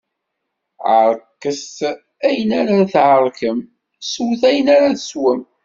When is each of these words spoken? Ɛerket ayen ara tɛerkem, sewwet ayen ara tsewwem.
Ɛerket 0.99 1.77
ayen 2.27 2.51
ara 2.59 2.77
tɛerkem, 2.93 3.59
sewwet 4.11 4.41
ayen 4.49 4.67
ara 4.75 4.89
tsewwem. 4.99 5.41